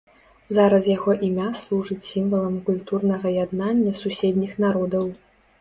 [0.57, 5.05] Зараз яго імя служыць сімвалам культурнага яднання суседніх народаў.